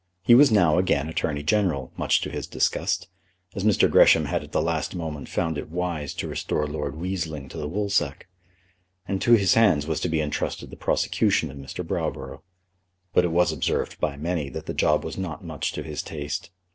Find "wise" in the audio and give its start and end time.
5.69-6.15